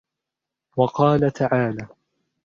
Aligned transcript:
وَقَالَ 0.77 1.31
تَعَالَى: 1.31 1.87